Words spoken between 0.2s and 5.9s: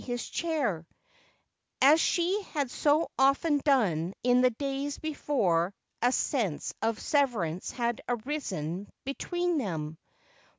chair, as she had so often done in the days before